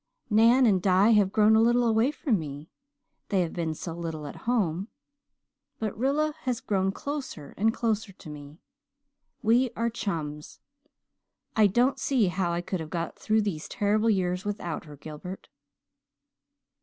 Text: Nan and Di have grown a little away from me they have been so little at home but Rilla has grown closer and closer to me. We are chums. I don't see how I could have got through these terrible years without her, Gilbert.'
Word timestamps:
Nan 0.31 0.65
and 0.65 0.81
Di 0.81 1.11
have 1.11 1.31
grown 1.31 1.55
a 1.55 1.61
little 1.61 1.85
away 1.87 2.09
from 2.09 2.39
me 2.39 2.71
they 3.29 3.41
have 3.41 3.53
been 3.53 3.75
so 3.75 3.93
little 3.93 4.25
at 4.25 4.35
home 4.49 4.87
but 5.77 5.95
Rilla 5.95 6.33
has 6.39 6.59
grown 6.59 6.91
closer 6.91 7.53
and 7.55 7.71
closer 7.71 8.11
to 8.11 8.27
me. 8.31 8.57
We 9.43 9.69
are 9.75 9.91
chums. 9.91 10.59
I 11.55 11.67
don't 11.67 11.99
see 11.99 12.29
how 12.29 12.51
I 12.51 12.61
could 12.61 12.79
have 12.79 12.89
got 12.89 13.15
through 13.19 13.43
these 13.43 13.69
terrible 13.69 14.09
years 14.09 14.43
without 14.43 14.85
her, 14.85 14.95
Gilbert.' 14.97 15.49